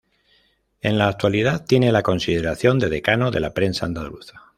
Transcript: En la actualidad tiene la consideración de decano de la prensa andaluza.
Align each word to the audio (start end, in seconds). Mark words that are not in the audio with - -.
En 0.81 0.97
la 0.97 1.07
actualidad 1.07 1.63
tiene 1.63 1.91
la 1.91 2.01
consideración 2.01 2.79
de 2.79 2.89
decano 2.89 3.29
de 3.29 3.39
la 3.39 3.53
prensa 3.53 3.85
andaluza. 3.85 4.49